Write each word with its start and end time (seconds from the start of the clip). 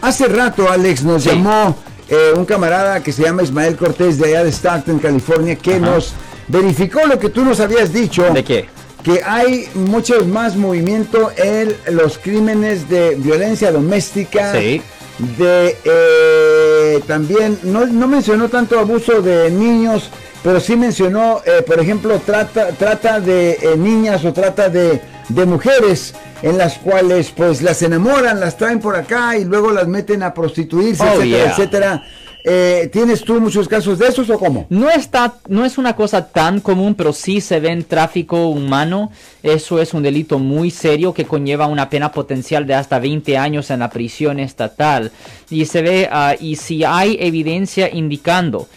Hace 0.00 0.28
rato, 0.28 0.70
Alex, 0.70 1.02
nos 1.02 1.24
llamó 1.24 1.76
eh, 2.08 2.32
un 2.36 2.44
camarada 2.44 3.02
que 3.02 3.12
se 3.12 3.22
llama 3.22 3.42
Ismael 3.42 3.76
Cortés 3.76 4.18
de 4.18 4.28
allá 4.28 4.44
de 4.44 4.50
Stockton, 4.50 4.98
California, 4.98 5.56
que 5.56 5.80
nos 5.80 6.12
verificó 6.46 7.06
lo 7.06 7.18
que 7.18 7.30
tú 7.30 7.44
nos 7.44 7.60
habías 7.60 7.92
dicho. 7.92 8.24
¿De 8.32 8.44
qué? 8.44 8.68
Que 9.02 9.22
hay 9.24 9.68
mucho 9.74 10.24
más 10.24 10.56
movimiento 10.56 11.30
en 11.36 11.74
los 11.94 12.18
crímenes 12.18 12.88
de 12.88 13.16
violencia 13.16 13.72
doméstica. 13.72 14.52
Sí. 14.52 14.80
De 15.36 15.76
eh, 15.84 17.00
también, 17.08 17.58
no, 17.64 17.86
no 17.86 18.06
mencionó 18.06 18.48
tanto 18.48 18.78
abuso 18.78 19.20
de 19.20 19.50
niños, 19.50 20.10
pero 20.42 20.60
sí 20.60 20.76
mencionó, 20.76 21.40
eh, 21.44 21.62
por 21.62 21.80
ejemplo, 21.80 22.20
trata, 22.24 22.68
trata 22.68 23.20
de 23.20 23.52
eh, 23.52 23.76
niñas 23.76 24.24
o 24.24 24.32
trata 24.32 24.68
de, 24.68 25.00
de 25.28 25.46
mujeres 25.46 26.14
en 26.42 26.56
las 26.58 26.78
cuales 26.78 27.32
pues 27.36 27.62
las 27.62 27.82
enamoran, 27.82 28.40
las 28.40 28.56
traen 28.56 28.80
por 28.80 28.96
acá 28.96 29.36
y 29.36 29.44
luego 29.44 29.72
las 29.72 29.88
meten 29.88 30.22
a 30.22 30.32
prostituirse, 30.32 31.02
Oh, 31.02 31.06
etcétera, 31.22 31.26
yeah. 31.26 31.50
etcétera. 31.50 32.04
Eh, 32.44 32.88
¿Tienes 32.92 33.24
tú 33.24 33.40
muchos 33.40 33.68
casos 33.68 33.98
de 33.98 34.06
esos 34.06 34.30
o 34.30 34.38
cómo? 34.38 34.66
No 34.70 34.88
está, 34.88 35.34
no 35.48 35.64
es 35.64 35.76
una 35.76 35.94
cosa 35.96 36.28
tan 36.28 36.60
común, 36.60 36.94
pero 36.94 37.12
sí 37.12 37.40
se 37.40 37.60
ve 37.60 37.70
en 37.70 37.84
tráfico 37.84 38.46
humano. 38.48 39.10
Eso 39.42 39.80
es 39.80 39.92
un 39.92 40.02
delito 40.02 40.38
muy 40.38 40.70
serio 40.70 41.12
que 41.12 41.26
conlleva 41.26 41.66
una 41.66 41.90
pena 41.90 42.10
potencial 42.12 42.66
de 42.66 42.74
hasta 42.74 43.00
20 43.00 43.36
años 43.36 43.70
en 43.70 43.80
la 43.80 43.90
prisión 43.90 44.38
estatal. 44.40 45.10
Y 45.50 45.66
se 45.66 45.82
ve, 45.82 46.08
ah, 46.10 46.36
y 46.38 46.56
si 46.56 46.84
hay 46.84 47.18
evidencia 47.20 47.90
indicando, 47.92 48.68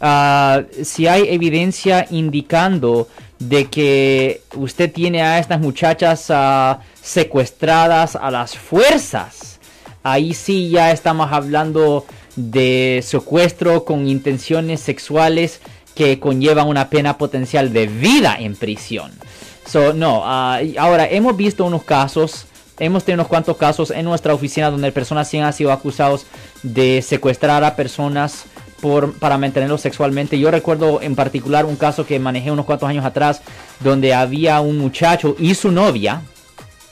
ah, 0.00 0.62
si 0.82 1.06
hay 1.06 1.28
evidencia 1.28 2.06
indicando 2.10 3.08
de 3.38 3.66
que 3.66 4.42
usted 4.54 4.92
tiene 4.92 5.22
a 5.22 5.38
estas 5.38 5.60
muchachas 5.60 6.26
ah, 6.30 6.80
secuestradas 7.00 8.16
a 8.16 8.30
las 8.30 8.56
fuerzas, 8.56 9.58
ahí 10.02 10.34
sí 10.34 10.70
ya 10.70 10.90
estamos 10.90 11.32
hablando 11.32 12.04
de 12.36 13.00
secuestro 13.02 13.84
con 13.84 14.08
intenciones 14.08 14.80
sexuales 14.80 15.60
que 15.94 16.20
conllevan 16.20 16.68
una 16.68 16.90
pena 16.90 17.18
potencial 17.18 17.72
de 17.72 17.86
vida 17.86 18.36
en 18.38 18.54
prisión. 18.54 19.10
So, 19.66 19.92
no, 19.92 20.22
ah, 20.24 20.60
ahora 20.78 21.06
hemos 21.08 21.36
visto 21.36 21.64
unos 21.64 21.82
casos, 21.82 22.46
hemos 22.78 23.04
tenido 23.04 23.22
unos 23.22 23.28
cuantos 23.28 23.56
casos 23.56 23.90
en 23.90 24.04
nuestra 24.04 24.32
oficina 24.32 24.70
donde 24.70 24.92
personas 24.92 25.28
sí 25.28 25.38
han 25.38 25.52
sido 25.52 25.72
acusados 25.72 26.26
de 26.62 27.02
secuestrar 27.02 27.64
a 27.64 27.76
personas 27.76 28.44
por, 28.80 29.12
para 29.14 29.38
mantenerlos 29.38 29.80
sexualmente. 29.80 30.38
Yo 30.38 30.50
recuerdo 30.50 31.00
en 31.02 31.14
particular 31.14 31.64
un 31.64 31.76
caso 31.76 32.06
que 32.06 32.18
manejé 32.18 32.50
unos 32.50 32.66
cuantos 32.66 32.88
años 32.88 33.04
atrás 33.04 33.42
donde 33.80 34.14
había 34.14 34.60
un 34.60 34.78
muchacho 34.78 35.36
y 35.38 35.54
su 35.54 35.70
novia 35.70 36.22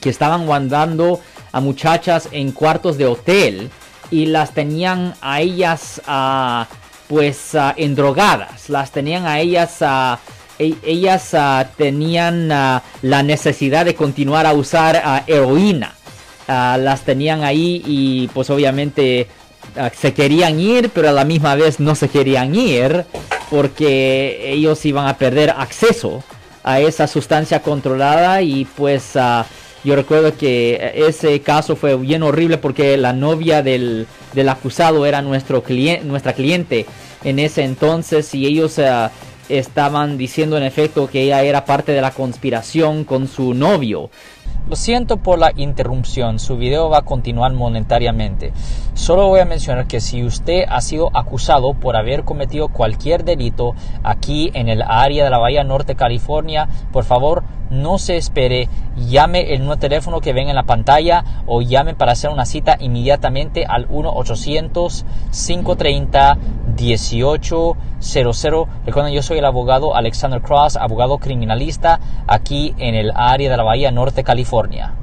que 0.00 0.10
estaban 0.10 0.46
guardando 0.46 1.20
a 1.52 1.60
muchachas 1.60 2.28
en 2.32 2.52
cuartos 2.52 2.98
de 2.98 3.06
hotel 3.06 3.70
y 4.10 4.26
las 4.26 4.52
tenían 4.52 5.14
a 5.20 5.40
ellas 5.40 6.00
ah, 6.06 6.66
pues 7.08 7.54
ah, 7.54 7.74
endrogadas, 7.76 8.68
las 8.68 8.90
tenían 8.90 9.26
a 9.26 9.40
ellas 9.40 9.82
e- 10.58 10.76
ellas 10.82 11.34
tenían 11.76 12.48
la 12.48 13.22
necesidad 13.22 13.84
de 13.84 13.94
continuar 13.94 14.46
a 14.46 14.52
usar 14.52 15.24
heroína. 15.26 15.94
Las 16.48 17.02
tenían 17.02 17.44
ahí 17.44 17.82
y 17.86 18.28
pues 18.28 18.48
obviamente 18.48 19.28
se 19.94 20.14
querían 20.14 20.60
ir, 20.60 20.90
pero 20.90 21.08
a 21.08 21.12
la 21.12 21.24
misma 21.24 21.54
vez 21.54 21.80
no 21.80 21.94
se 21.94 22.08
querían 22.08 22.54
ir 22.54 23.04
porque 23.50 24.52
ellos 24.52 24.84
iban 24.84 25.06
a 25.06 25.16
perder 25.16 25.50
acceso 25.50 26.22
a 26.62 26.80
esa 26.80 27.06
sustancia 27.06 27.62
controlada 27.62 28.42
y 28.42 28.64
pues 28.64 29.16
ah, 29.16 29.46
yo 29.84 29.96
recuerdo 29.96 30.36
que 30.36 30.92
ese 30.94 31.40
caso 31.40 31.76
fue 31.76 31.96
bien 31.96 32.22
horrible 32.22 32.58
porque 32.58 32.96
la 32.96 33.12
novia 33.12 33.62
del, 33.62 34.06
del 34.34 34.48
acusado 34.48 35.06
era 35.06 35.22
nuestro 35.22 35.62
cliente, 35.62 36.04
nuestra 36.04 36.32
cliente 36.32 36.86
en 37.24 37.38
ese 37.38 37.62
entonces 37.62 38.34
y 38.34 38.46
ellos 38.46 38.78
ah, 38.80 39.10
estaban 39.48 40.18
diciendo 40.18 40.56
en 40.56 40.62
efecto 40.62 41.08
que 41.08 41.22
ella 41.22 41.42
era 41.42 41.64
parte 41.64 41.92
de 41.92 42.00
la 42.00 42.10
conspiración 42.10 43.04
con 43.04 43.28
su 43.28 43.54
novio. 43.54 44.10
Lo 44.68 44.76
siento 44.76 45.16
por 45.16 45.38
la 45.38 45.52
interrupción, 45.56 46.38
su 46.38 46.58
video 46.58 46.90
va 46.90 46.98
a 46.98 47.02
continuar 47.02 47.54
monetariamente. 47.54 48.52
Solo 48.92 49.26
voy 49.26 49.40
a 49.40 49.46
mencionar 49.46 49.86
que 49.86 50.00
si 50.00 50.22
usted 50.24 50.64
ha 50.68 50.82
sido 50.82 51.08
acusado 51.16 51.72
por 51.72 51.96
haber 51.96 52.24
cometido 52.24 52.68
cualquier 52.68 53.24
delito 53.24 53.74
aquí 54.02 54.50
en 54.52 54.68
el 54.68 54.82
área 54.82 55.24
de 55.24 55.30
la 55.30 55.38
Bahía 55.38 55.64
Norte, 55.64 55.94
California, 55.94 56.68
por 56.92 57.04
favor 57.04 57.44
no 57.70 57.98
se 57.98 58.18
espere, 58.18 58.68
llame 58.96 59.54
el 59.54 59.60
nuevo 59.60 59.78
teléfono 59.78 60.20
que 60.20 60.34
ven 60.34 60.48
en 60.50 60.56
la 60.56 60.64
pantalla 60.64 61.24
o 61.46 61.62
llame 61.62 61.94
para 61.94 62.12
hacer 62.12 62.28
una 62.30 62.44
cita 62.44 62.76
inmediatamente 62.78 63.64
al 63.66 63.86
1-800-530-1800. 66.78 68.68
Recuerden, 68.86 69.12
yo 69.12 69.22
soy 69.22 69.38
el 69.38 69.44
abogado 69.44 69.94
Alexander 69.94 70.40
Cross, 70.40 70.76
abogado 70.76 71.18
criminalista 71.18 72.00
aquí 72.26 72.74
en 72.78 72.94
el 72.94 73.12
área 73.14 73.50
de 73.50 73.56
la 73.56 73.62
Bahía 73.62 73.90
Norte, 73.90 74.24
California. 74.24 74.94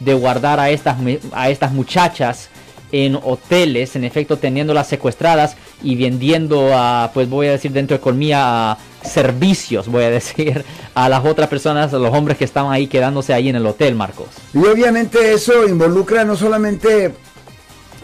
De 0.00 0.14
guardar 0.14 0.58
a 0.58 0.70
estas, 0.70 0.96
a 1.32 1.50
estas 1.50 1.72
muchachas 1.72 2.50
en 2.92 3.16
hoteles, 3.16 3.96
en 3.96 4.04
efecto 4.04 4.36
teniéndolas 4.36 4.86
secuestradas 4.86 5.56
y 5.82 5.96
vendiendo 5.96 6.70
a, 6.74 7.10
pues 7.12 7.28
voy 7.28 7.46
a 7.48 7.52
decir 7.52 7.72
dentro 7.72 7.96
de 7.96 8.00
economía, 8.00 8.72
a 8.72 8.78
servicios, 9.02 9.88
voy 9.88 10.04
a 10.04 10.10
decir, 10.10 10.64
a 10.94 11.08
las 11.08 11.24
otras 11.24 11.48
personas, 11.48 11.92
a 11.92 11.98
los 11.98 12.14
hombres 12.14 12.36
que 12.36 12.44
estaban 12.44 12.72
ahí 12.72 12.86
quedándose 12.86 13.32
ahí 13.32 13.48
en 13.48 13.56
el 13.56 13.66
hotel, 13.66 13.94
Marcos. 13.94 14.28
Y 14.54 14.58
obviamente 14.58 15.32
eso 15.32 15.66
involucra 15.66 16.24
no 16.24 16.36
solamente 16.36 17.12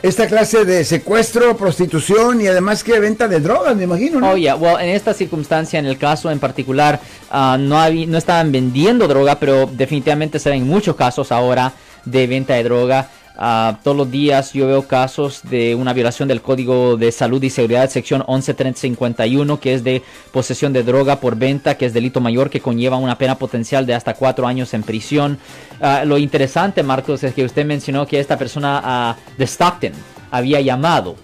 esta 0.02 0.26
clase 0.26 0.64
de 0.64 0.84
secuestro, 0.84 1.56
prostitución 1.56 2.40
y 2.40 2.46
además 2.46 2.84
que 2.84 2.98
venta 3.00 3.26
de 3.28 3.40
drogas, 3.40 3.74
me 3.76 3.84
imagino, 3.84 4.20
¿no? 4.20 4.30
Oh, 4.32 4.78
en 4.78 4.88
esta 4.90 5.12
circunstancia, 5.14 5.78
en 5.78 5.86
el 5.86 5.98
caso 5.98 6.30
en 6.30 6.38
particular, 6.38 7.00
ah, 7.30 7.56
no, 7.58 7.76
habí- 7.80 8.06
no 8.06 8.16
estaban 8.18 8.52
vendiendo 8.52 9.08
droga, 9.08 9.38
pero 9.40 9.66
definitivamente 9.70 10.38
se 10.38 10.50
ven 10.50 10.66
muchos 10.66 10.94
casos 10.96 11.32
ahora 11.32 11.72
de 12.04 12.26
venta 12.26 12.54
de 12.54 12.62
droga. 12.64 13.08
Ah, 13.40 13.78
todos 13.84 13.96
los 13.96 14.10
días 14.10 14.52
yo 14.52 14.66
veo 14.66 14.88
casos 14.88 15.42
de 15.44 15.76
una 15.76 15.92
violación 15.92 16.26
del 16.26 16.42
Código 16.42 16.96
de 16.96 17.12
Salud 17.12 17.40
y 17.42 17.50
Seguridad, 17.50 17.88
sección 17.88 18.22
11.351, 18.22 19.60
que 19.60 19.74
es 19.74 19.84
de 19.84 20.02
posesión 20.32 20.72
de 20.72 20.82
droga 20.82 21.20
por 21.20 21.36
venta, 21.36 21.76
que 21.76 21.86
es 21.86 21.94
delito 21.94 22.20
mayor 22.20 22.50
que 22.50 22.60
conlleva 22.60 22.96
una 22.96 23.16
pena 23.16 23.36
potencial 23.36 23.86
de 23.86 23.94
hasta 23.94 24.14
cuatro 24.14 24.46
años 24.46 24.74
en 24.74 24.82
prisión. 24.82 25.38
Ah, 25.80 26.02
lo 26.04 26.18
interesante, 26.18 26.82
Marcos, 26.82 27.22
es 27.22 27.32
que 27.32 27.44
usted 27.44 27.64
mencionó 27.64 28.06
que 28.06 28.18
esta 28.18 28.36
persona 28.36 28.80
ah, 28.82 29.16
de 29.36 29.44
Stockton 29.46 29.92
había 30.30 30.60
llamado. 30.60 31.14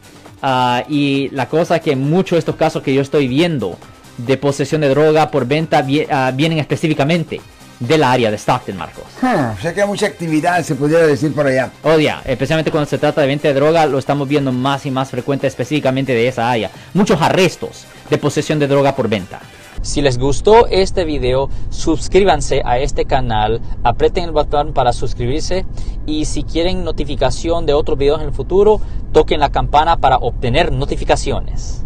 Y 0.89 1.31
la 1.33 1.49
cosa 1.49 1.79
que 1.81 1.97
muchos 1.97 2.37
de 2.37 2.39
estos 2.41 2.57
casos 2.57 2.83
que 2.83 2.93
yo 2.95 3.01
estoy 3.01 3.27
viendo 3.29 3.79
de 4.19 4.37
posesión 4.37 4.83
de 4.83 4.89
droga 4.91 5.31
por 5.31 5.47
venta 5.47 5.81
vi- 5.83 6.07
vienen 6.35 6.59
específicamente 6.59 7.41
del 7.81 8.03
área 8.03 8.31
de 8.31 8.39
Stockton, 8.39 8.77
Marcos. 8.77 9.05
Hmm, 9.21 9.57
o 9.57 9.61
sea 9.61 9.75
que 9.75 9.83
hay 9.83 9.89
mucha 9.89 10.07
actividad, 10.07 10.63
se 10.63 10.75
pudiera 10.75 11.07
decir 11.07 11.35
por 11.35 11.47
allá. 11.47 11.71
Oh, 11.83 11.99
yeah, 11.99 12.23
especialmente 12.25 12.71
cuando 12.71 12.89
se 12.89 12.99
trata 12.99 13.21
de 13.21 13.27
venta 13.27 13.49
de 13.49 13.55
droga, 13.55 13.87
lo 13.87 13.99
estamos 13.99 14.29
viendo 14.29 14.53
más 14.53 14.87
y 14.87 14.91
más 14.91 15.11
frecuente 15.11 15.47
específicamente 15.47 16.13
de 16.13 16.29
esa 16.29 16.51
área. 16.51 16.71
Muchos 16.93 17.21
arrestos 17.21 17.85
de 18.11 18.19
posesión 18.19 18.59
de 18.59 18.69
droga 18.69 18.95
por 18.95 19.09
venta. 19.09 19.41
Si 19.83 20.01
les 20.01 20.17
gustó 20.17 20.67
este 20.69 21.05
video, 21.05 21.51
suscríbanse 21.69 22.63
a 22.65 22.79
este 22.79 23.05
canal, 23.05 23.61
aprieten 23.83 24.25
el 24.25 24.33
botón 24.33 24.73
para 24.73 24.95
suscribirse 24.95 25.67
y 26.07 26.25
si 26.25 26.43
quieren 26.43 26.85
notificación 26.85 27.67
de 27.67 27.75
otros 27.75 27.99
videos 27.99 28.23
en 28.23 28.29
el 28.29 28.33
futuro, 28.33 28.81
toquen 29.13 29.41
la 29.41 29.53
campana 29.53 29.99
para 29.99 30.17
obtener 30.17 30.73
notificaciones. 30.73 31.85